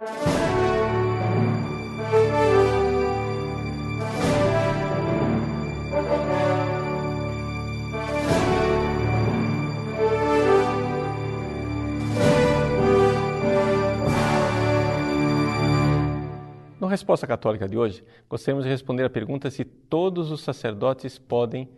Na 0.00 0.06
Resposta 16.88 17.26
Católica 17.26 17.68
de 17.68 17.76
hoje, 17.76 18.02
gostaríamos 18.26 18.64
de 18.64 18.70
responder 18.70 19.04
a 19.04 19.10
pergunta 19.10 19.50
se 19.50 19.66
todos 19.66 20.30
os 20.30 20.40
sacerdotes 20.40 21.18
podem 21.18 21.68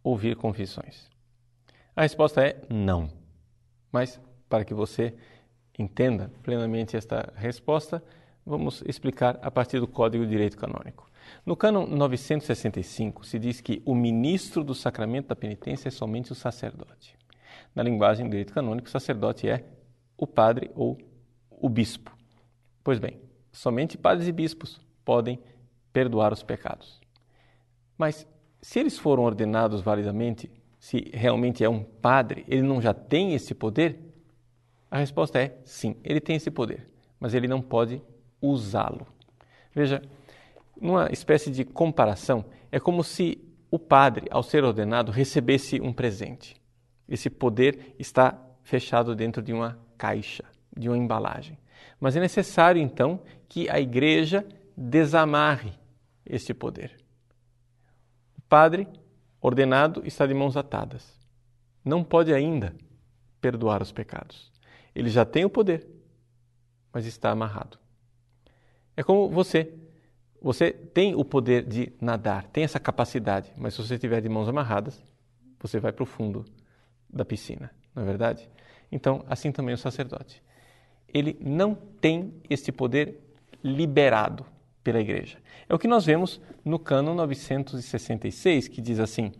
ouvir 0.00 0.36
confissões. 0.36 1.10
A 1.96 2.02
resposta 2.02 2.40
é 2.40 2.62
não. 2.70 3.10
Mas, 3.90 4.20
para 4.48 4.64
que 4.64 4.72
você 4.72 5.16
entenda 5.78 6.30
plenamente 6.42 6.96
esta 6.96 7.32
resposta, 7.36 8.02
vamos 8.44 8.82
explicar 8.86 9.38
a 9.42 9.50
partir 9.50 9.80
do 9.80 9.88
Código 9.88 10.24
de 10.24 10.30
Direito 10.30 10.56
Canônico. 10.56 11.10
No 11.44 11.56
cânon 11.56 11.86
965 11.86 13.24
se 13.26 13.38
diz 13.38 13.60
que 13.60 13.82
o 13.84 13.94
ministro 13.94 14.62
do 14.62 14.74
sacramento 14.74 15.28
da 15.28 15.36
penitência 15.36 15.88
é 15.88 15.90
somente 15.90 16.32
o 16.32 16.34
sacerdote. 16.34 17.16
Na 17.74 17.82
linguagem 17.82 18.26
do 18.26 18.30
direito 18.30 18.52
canônico, 18.52 18.86
o 18.86 18.90
sacerdote 18.90 19.48
é 19.48 19.64
o 20.16 20.26
padre 20.26 20.70
ou 20.74 20.96
o 21.50 21.68
bispo. 21.68 22.16
Pois 22.84 22.98
bem, 22.98 23.18
somente 23.50 23.98
padres 23.98 24.28
e 24.28 24.32
bispos 24.32 24.80
podem 25.04 25.40
perdoar 25.92 26.32
os 26.32 26.42
pecados. 26.42 27.00
Mas 27.98 28.26
se 28.60 28.78
eles 28.78 28.98
foram 28.98 29.24
ordenados 29.24 29.80
validamente, 29.80 30.50
se 30.78 31.10
realmente 31.12 31.64
é 31.64 31.68
um 31.68 31.82
padre, 31.82 32.44
ele 32.46 32.62
não 32.62 32.80
já 32.80 32.94
tem 32.94 33.34
esse 33.34 33.54
poder? 33.54 33.98
A 34.90 34.98
resposta 34.98 35.40
é 35.40 35.58
sim, 35.64 35.96
ele 36.04 36.20
tem 36.20 36.36
esse 36.36 36.50
poder, 36.50 36.88
mas 37.18 37.34
ele 37.34 37.48
não 37.48 37.60
pode 37.60 38.00
usá-lo. 38.40 39.06
Veja, 39.74 40.02
numa 40.80 41.10
espécie 41.10 41.50
de 41.50 41.64
comparação, 41.64 42.44
é 42.70 42.78
como 42.78 43.02
se 43.02 43.38
o 43.70 43.78
padre, 43.78 44.26
ao 44.30 44.42
ser 44.42 44.62
ordenado, 44.62 45.10
recebesse 45.10 45.80
um 45.80 45.92
presente. 45.92 46.54
Esse 47.08 47.28
poder 47.28 47.94
está 47.98 48.40
fechado 48.62 49.14
dentro 49.16 49.42
de 49.42 49.52
uma 49.52 49.78
caixa, 49.98 50.44
de 50.76 50.88
uma 50.88 50.96
embalagem. 50.96 51.58
Mas 51.98 52.16
é 52.16 52.20
necessário, 52.20 52.80
então, 52.80 53.20
que 53.48 53.68
a 53.68 53.80
igreja 53.80 54.46
desamarre 54.76 55.72
este 56.24 56.54
poder. 56.54 56.96
O 58.38 58.42
padre 58.42 58.86
ordenado 59.40 60.02
está 60.04 60.26
de 60.26 60.34
mãos 60.34 60.56
atadas. 60.56 61.18
Não 61.84 62.02
pode 62.02 62.32
ainda 62.32 62.74
perdoar 63.40 63.82
os 63.82 63.92
pecados. 63.92 64.53
Ele 64.94 65.10
já 65.10 65.24
tem 65.24 65.44
o 65.44 65.50
poder, 65.50 65.86
mas 66.92 67.06
está 67.06 67.30
amarrado. 67.30 67.78
É 68.96 69.02
como 69.02 69.28
você. 69.28 69.72
Você 70.40 70.70
tem 70.70 71.14
o 71.14 71.24
poder 71.24 71.64
de 71.64 71.90
nadar, 71.98 72.46
tem 72.48 72.64
essa 72.64 72.78
capacidade, 72.78 73.50
mas 73.56 73.72
se 73.72 73.82
você 73.82 73.94
estiver 73.94 74.20
de 74.20 74.28
mãos 74.28 74.46
amarradas, 74.46 75.02
você 75.58 75.80
vai 75.80 75.90
para 75.90 76.02
o 76.02 76.06
fundo 76.06 76.44
da 77.08 77.24
piscina, 77.24 77.70
não 77.94 78.02
é 78.02 78.06
verdade? 78.06 78.46
Então, 78.92 79.24
assim 79.26 79.50
também 79.50 79.74
o 79.74 79.78
sacerdote 79.78 80.42
ele 81.14 81.38
não 81.40 81.74
tem 81.74 82.34
este 82.50 82.72
poder 82.72 83.20
liberado 83.62 84.44
pela 84.82 85.00
Igreja. 85.00 85.38
É 85.68 85.74
o 85.74 85.78
que 85.78 85.86
nós 85.86 86.04
vemos 86.04 86.40
no 86.64 86.78
Cano 86.78 87.14
966, 87.14 88.66
que 88.66 88.82
diz 88.82 88.98
assim: 88.98 89.32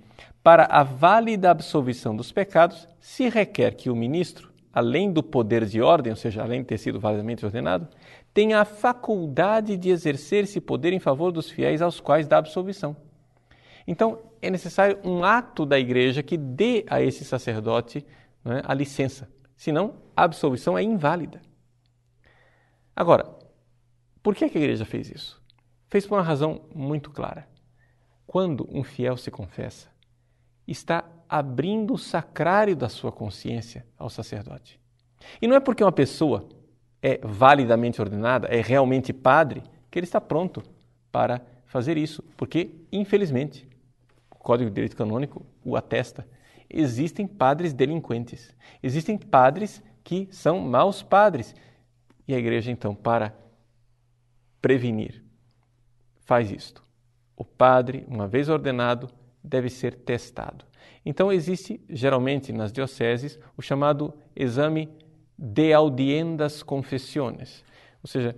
Para 0.42 0.64
a 0.66 0.84
válida 0.84 1.50
absolvição 1.50 2.14
dos 2.14 2.30
pecados, 2.30 2.88
se 3.00 3.28
requer 3.28 3.72
que 3.72 3.90
o 3.90 3.96
ministro, 3.96 4.52
além 4.74 5.12
do 5.12 5.22
poder 5.22 5.64
de 5.64 5.80
ordem, 5.80 6.10
ou 6.10 6.16
seja, 6.16 6.42
além 6.42 6.62
de 6.62 6.66
ter 6.66 6.78
sido 6.78 6.98
validamente 6.98 7.46
ordenado, 7.46 7.86
tenha 8.32 8.60
a 8.60 8.64
faculdade 8.64 9.76
de 9.76 9.90
exercer 9.90 10.44
esse 10.44 10.60
poder 10.60 10.92
em 10.92 10.98
favor 10.98 11.30
dos 11.30 11.48
fiéis 11.48 11.80
aos 11.80 12.00
quais 12.00 12.26
dá 12.26 12.38
absolvição. 12.38 12.96
Então, 13.86 14.18
é 14.42 14.50
necessário 14.50 14.98
um 15.04 15.24
ato 15.24 15.64
da 15.64 15.78
igreja 15.78 16.22
que 16.22 16.36
dê 16.36 16.84
a 16.88 17.00
esse 17.00 17.24
sacerdote 17.24 18.04
é, 18.44 18.62
a 18.64 18.74
licença. 18.74 19.30
Senão, 19.56 19.94
a 20.16 20.24
absolvição 20.24 20.76
é 20.76 20.82
inválida. 20.82 21.40
Agora, 22.96 23.32
por 24.22 24.34
que 24.34 24.44
a 24.44 24.48
igreja 24.48 24.84
fez 24.84 25.08
isso? 25.10 25.40
Fez 25.88 26.06
por 26.06 26.16
uma 26.16 26.24
razão 26.24 26.62
muito 26.74 27.10
clara. 27.10 27.46
Quando 28.26 28.68
um 28.72 28.82
fiel 28.82 29.16
se 29.16 29.30
confessa, 29.30 29.88
está 30.66 31.04
abrindo 31.28 31.94
o 31.94 31.98
sacrário 31.98 32.76
da 32.76 32.88
sua 32.88 33.10
consciência 33.10 33.86
ao 33.98 34.08
sacerdote. 34.08 34.80
E 35.40 35.46
não 35.46 35.56
é 35.56 35.60
porque 35.60 35.82
uma 35.82 35.92
pessoa 35.92 36.48
é 37.02 37.18
validamente 37.22 38.00
ordenada, 38.00 38.48
é 38.48 38.60
realmente 38.60 39.12
padre, 39.12 39.62
que 39.90 39.98
ele 39.98 40.06
está 40.06 40.20
pronto 40.20 40.62
para 41.12 41.40
fazer 41.66 41.96
isso, 41.96 42.22
porque, 42.36 42.70
infelizmente, 42.90 43.68
o 44.30 44.36
Código 44.36 44.70
de 44.70 44.74
Direito 44.74 44.96
Canônico 44.96 45.44
o 45.64 45.76
atesta. 45.76 46.26
Existem 46.68 47.26
padres 47.26 47.72
delinquentes, 47.72 48.54
existem 48.82 49.18
padres 49.18 49.82
que 50.02 50.28
são 50.30 50.60
maus 50.60 51.02
padres, 51.02 51.54
e 52.26 52.34
a 52.34 52.38
igreja, 52.38 52.70
então, 52.70 52.94
para 52.94 53.36
prevenir, 54.62 55.22
faz 56.20 56.50
isto. 56.50 56.82
O 57.36 57.44
padre, 57.44 58.04
uma 58.08 58.26
vez 58.26 58.48
ordenado, 58.48 59.10
deve 59.44 59.68
ser 59.68 59.94
testado. 59.94 60.64
Então, 61.04 61.30
existe 61.30 61.78
geralmente 61.88 62.50
nas 62.52 62.72
dioceses 62.72 63.38
o 63.56 63.60
chamado 63.62 64.14
exame 64.34 64.88
de 65.38 65.72
audiendas 65.72 66.62
confessiones, 66.62 67.62
ou 68.02 68.08
seja, 68.08 68.34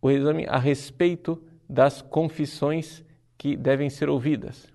o 0.00 0.10
exame 0.10 0.46
a 0.48 0.58
respeito 0.58 1.42
das 1.68 2.00
confissões 2.00 3.04
que 3.36 3.56
devem 3.56 3.90
ser 3.90 4.08
ouvidas. 4.08 4.72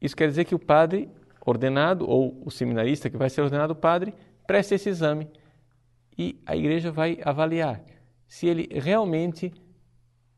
Isso 0.00 0.16
quer 0.16 0.28
dizer 0.28 0.44
que 0.44 0.54
o 0.54 0.58
padre 0.58 1.08
ordenado 1.44 2.08
ou 2.08 2.42
o 2.44 2.50
seminarista 2.50 3.08
que 3.08 3.16
vai 3.16 3.30
ser 3.30 3.42
ordenado 3.42 3.74
padre 3.74 4.12
preste 4.46 4.74
esse 4.74 4.88
exame 4.88 5.28
e 6.16 6.40
a 6.44 6.56
igreja 6.56 6.90
vai 6.90 7.18
avaliar 7.24 7.82
se 8.26 8.46
ele 8.46 8.68
realmente 8.72 9.52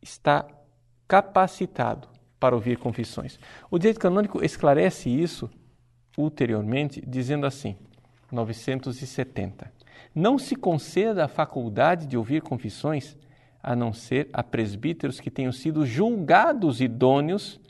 está 0.02 0.47
capacitado 1.08 2.08
para 2.41 2.55
ouvir 2.55 2.78
confissões. 2.78 3.39
O 3.71 3.78
direito 3.78 4.01
canônico 4.01 4.43
esclarece 4.43 5.11
isso 5.11 5.49
ulteriormente, 6.17 7.01
dizendo 7.06 7.47
assim, 7.47 7.77
970. 8.33 9.71
Não 10.15 10.39
se 10.39 10.56
conceda 10.56 11.25
a 11.25 11.28
faculdade 11.28 12.06
de 12.06 12.17
ouvir 12.17 12.43
confissões 12.43 13.17
a 13.62 13.77
não 13.77 13.93
ser 13.93 14.28
a 14.33 14.43
presbíteros 14.43 15.21
que 15.21 15.31
tenham 15.31 15.53
sido 15.53 15.84
julgados 15.84 16.81
idôneos 16.81 17.61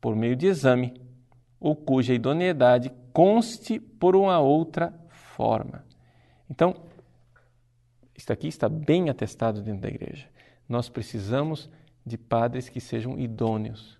por 0.00 0.14
meio 0.14 0.36
de 0.36 0.46
exame, 0.46 0.94
ou 1.58 1.74
cuja 1.74 2.14
idoneidade 2.14 2.92
conste 3.12 3.80
por 3.80 4.14
uma 4.14 4.38
outra 4.38 4.94
forma. 5.08 5.84
Então, 6.48 6.74
isso 8.16 8.32
aqui 8.32 8.48
está 8.48 8.68
bem 8.68 9.08
atestado 9.08 9.62
dentro 9.62 9.82
da 9.82 9.88
igreja. 9.88 10.26
Nós 10.68 10.88
precisamos 10.88 11.70
de 12.04 12.16
padres 12.16 12.68
que 12.68 12.80
sejam 12.80 13.18
idôneos, 13.18 13.98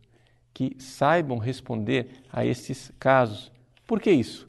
que 0.53 0.77
saibam 0.78 1.38
responder 1.38 2.22
a 2.33 2.44
esses 2.44 2.93
casos. 2.99 3.50
Por 3.87 4.00
que 4.00 4.11
isso? 4.11 4.49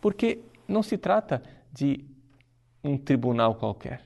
Porque 0.00 0.40
não 0.66 0.82
se 0.82 0.96
trata 0.96 1.42
de 1.72 2.04
um 2.82 2.96
tribunal 2.96 3.54
qualquer. 3.54 4.02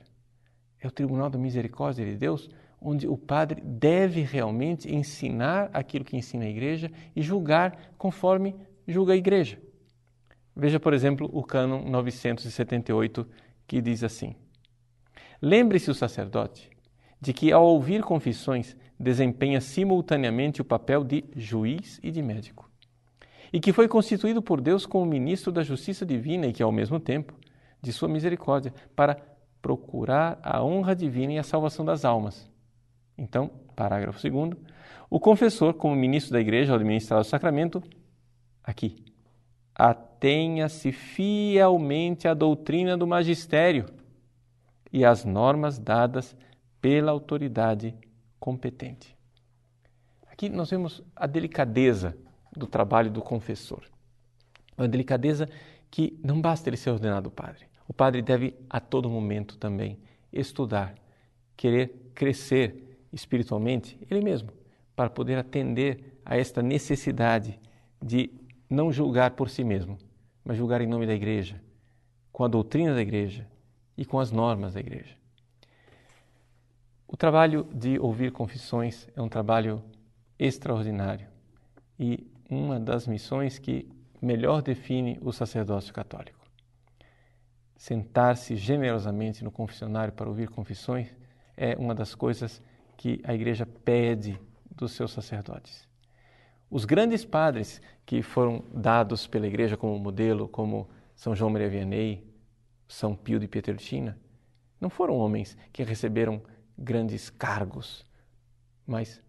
É 0.80 0.86
o 0.86 0.90
tribunal 0.90 1.30
da 1.30 1.38
misericórdia 1.38 2.04
de 2.04 2.16
Deus, 2.16 2.50
onde 2.80 3.06
o 3.06 3.16
padre 3.16 3.62
deve 3.62 4.22
realmente 4.22 4.92
ensinar 4.92 5.70
aquilo 5.72 6.04
que 6.04 6.16
ensina 6.16 6.44
a 6.44 6.48
igreja 6.48 6.90
e 7.14 7.22
julgar 7.22 7.94
conforme 7.96 8.54
julga 8.86 9.14
a 9.14 9.16
igreja. 9.16 9.58
Veja, 10.54 10.78
por 10.78 10.92
exemplo, 10.92 11.28
o 11.32 11.42
cânon 11.42 11.82
978, 11.88 13.26
que 13.66 13.80
diz 13.80 14.04
assim: 14.04 14.36
Lembre-se 15.40 15.90
o 15.90 15.94
sacerdote 15.94 16.73
de 17.24 17.32
que, 17.32 17.50
ao 17.50 17.64
ouvir 17.64 18.02
confissões, 18.02 18.76
desempenha 19.00 19.58
simultaneamente 19.58 20.60
o 20.60 20.64
papel 20.64 21.02
de 21.02 21.24
juiz 21.34 21.98
e 22.02 22.10
de 22.10 22.20
médico, 22.20 22.70
e 23.50 23.58
que 23.58 23.72
foi 23.72 23.88
constituído 23.88 24.42
por 24.42 24.60
Deus 24.60 24.84
como 24.84 25.06
ministro 25.06 25.50
da 25.50 25.62
justiça 25.62 26.04
divina 26.04 26.46
e 26.46 26.52
que, 26.52 26.62
ao 26.62 26.70
mesmo 26.70 27.00
tempo, 27.00 27.32
de 27.80 27.94
sua 27.94 28.10
misericórdia, 28.10 28.74
para 28.94 29.16
procurar 29.62 30.38
a 30.42 30.62
honra 30.62 30.94
divina 30.94 31.32
e 31.32 31.38
a 31.38 31.42
salvação 31.42 31.82
das 31.82 32.04
almas. 32.04 32.46
Então, 33.16 33.50
parágrafo 33.74 34.20
2. 34.20 34.52
O 35.08 35.18
confessor, 35.18 35.72
como 35.72 35.96
ministro 35.96 36.34
da 36.34 36.40
igreja 36.42 36.72
ao 36.72 36.76
administrar 36.76 37.18
o 37.18 37.24
sacramento, 37.24 37.82
aqui, 38.62 39.02
atenha-se 39.74 40.92
fielmente 40.92 42.28
à 42.28 42.34
doutrina 42.34 42.98
do 42.98 43.06
magistério 43.06 43.86
e 44.92 45.06
as 45.06 45.24
normas 45.24 45.78
dadas 45.78 46.36
pela 46.84 47.12
autoridade 47.12 47.94
competente. 48.38 49.16
Aqui 50.30 50.50
nós 50.50 50.68
vemos 50.68 51.02
a 51.16 51.26
delicadeza 51.26 52.14
do 52.54 52.66
trabalho 52.66 53.10
do 53.10 53.22
confessor. 53.22 53.84
Uma 54.76 54.86
delicadeza 54.86 55.48
que 55.90 56.20
não 56.22 56.42
basta 56.42 56.68
ele 56.68 56.76
ser 56.76 56.90
ordenado 56.90 57.30
padre. 57.30 57.64
O 57.88 57.94
padre 57.94 58.20
deve 58.20 58.54
a 58.68 58.80
todo 58.80 59.08
momento 59.08 59.56
também 59.56 59.98
estudar 60.30 60.94
querer 61.56 62.10
crescer 62.14 62.98
espiritualmente, 63.10 63.98
ele 64.10 64.20
mesmo, 64.20 64.50
para 64.94 65.08
poder 65.08 65.38
atender 65.38 66.20
a 66.22 66.36
esta 66.36 66.60
necessidade 66.60 67.58
de 68.02 68.30
não 68.68 68.92
julgar 68.92 69.30
por 69.30 69.48
si 69.48 69.64
mesmo, 69.64 69.96
mas 70.44 70.58
julgar 70.58 70.82
em 70.82 70.86
nome 70.86 71.06
da 71.06 71.14
igreja, 71.14 71.58
com 72.30 72.44
a 72.44 72.48
doutrina 72.48 72.94
da 72.94 73.00
igreja 73.00 73.48
e 73.96 74.04
com 74.04 74.20
as 74.20 74.30
normas 74.30 74.74
da 74.74 74.80
igreja. 74.80 75.23
O 77.06 77.16
trabalho 77.16 77.68
de 77.72 77.98
ouvir 77.98 78.32
confissões 78.32 79.08
é 79.14 79.20
um 79.20 79.28
trabalho 79.28 79.82
extraordinário 80.38 81.28
e 81.98 82.26
uma 82.50 82.80
das 82.80 83.06
missões 83.06 83.58
que 83.58 83.88
melhor 84.20 84.62
define 84.62 85.18
o 85.20 85.32
sacerdócio 85.32 85.92
católico. 85.92 86.40
Sentar-se 87.76 88.56
generosamente 88.56 89.44
no 89.44 89.50
confessionário 89.50 90.12
para 90.12 90.28
ouvir 90.28 90.48
confissões 90.48 91.14
é 91.56 91.76
uma 91.76 91.94
das 91.94 92.14
coisas 92.14 92.62
que 92.96 93.20
a 93.24 93.34
igreja 93.34 93.66
pede 93.66 94.40
dos 94.70 94.92
seus 94.92 95.12
sacerdotes. 95.12 95.86
Os 96.70 96.84
grandes 96.84 97.24
padres 97.24 97.80
que 98.06 98.22
foram 98.22 98.64
dados 98.72 99.26
pela 99.26 99.46
igreja 99.46 99.76
como 99.76 99.98
modelo, 99.98 100.48
como 100.48 100.88
São 101.14 101.34
João 101.34 101.50
Maria 101.50 101.68
Vianney, 101.68 102.26
São 102.88 103.14
Pio 103.14 103.38
de 103.38 103.46
Pietrelcina, 103.46 104.18
não 104.80 104.90
foram 104.90 105.16
homens 105.16 105.56
que 105.72 105.82
receberam 105.82 106.42
grandes 106.76 107.30
cargos, 107.30 108.04
mas 108.86 109.22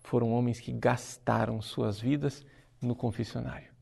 foram 0.00 0.32
homens 0.32 0.60
que 0.60 0.72
gastaram 0.72 1.60
suas 1.60 2.00
vidas 2.00 2.44
no 2.80 2.94
confessionário. 2.94 3.72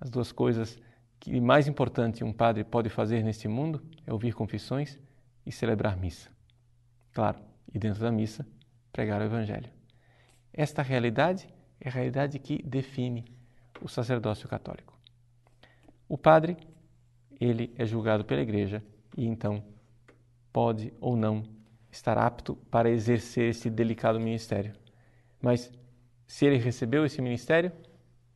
As 0.00 0.10
duas 0.10 0.32
coisas 0.32 0.78
que 1.20 1.40
mais 1.40 1.68
importante 1.68 2.24
um 2.24 2.32
padre 2.32 2.64
pode 2.64 2.88
fazer 2.88 3.22
neste 3.22 3.46
mundo 3.46 3.82
é 4.06 4.12
ouvir 4.12 4.34
confissões 4.34 4.98
e 5.46 5.52
celebrar 5.52 5.96
missa. 5.96 6.30
Claro, 7.12 7.38
e 7.72 7.78
dentro 7.78 8.00
da 8.00 8.10
missa, 8.10 8.46
pregar 8.92 9.20
o 9.20 9.24
evangelho. 9.24 9.70
Esta 10.52 10.82
realidade 10.82 11.48
é 11.80 11.88
a 11.88 11.92
realidade 11.92 12.38
que 12.38 12.62
define 12.62 13.24
o 13.80 13.88
sacerdócio 13.88 14.48
católico. 14.48 14.98
O 16.08 16.18
padre, 16.18 16.56
ele 17.40 17.72
é 17.76 17.86
julgado 17.86 18.24
pela 18.24 18.42
igreja 18.42 18.82
e 19.16 19.26
então 19.26 19.64
pode 20.52 20.92
ou 21.00 21.16
não 21.16 21.44
estar 21.92 22.16
apto 22.16 22.56
para 22.70 22.90
exercer 22.90 23.50
esse 23.50 23.68
delicado 23.68 24.18
ministério. 24.18 24.72
Mas 25.40 25.70
se 26.26 26.46
ele 26.46 26.56
recebeu 26.56 27.04
esse 27.04 27.20
ministério, 27.20 27.70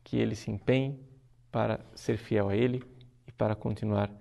que 0.05 0.19
ele 0.19 0.37
se 0.37 0.51
empenhe 0.51 1.01
para 1.51 1.81
ser 1.95 2.19
fiel 2.19 2.51
a 2.51 2.55
ele 2.55 2.85
e 3.27 3.33
para 3.33 3.57
continuar 3.57 4.13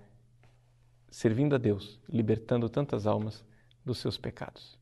servindo 1.11 1.53
a 1.53 1.57
Deus, 1.57 1.99
libertando 2.07 2.69
tantas 2.69 3.05
almas 3.05 3.43
dos 3.83 3.99
seus 3.99 4.17
pecados. 4.17 4.77